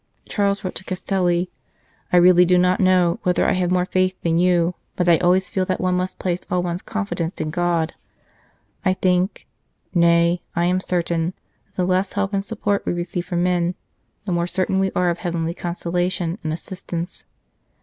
[0.27, 1.51] Charles wrote to Castelli:"
[2.11, 5.51] I really do not know whether I have more faith than you, but I always
[5.51, 7.93] feel that one must place all one s confidence in God.
[8.83, 9.45] I think
[9.93, 11.35] nay, I am certain
[11.67, 13.75] that the less help and support we receive from men,
[14.25, 17.23] the more certain we are of heavenly consolation and assistance.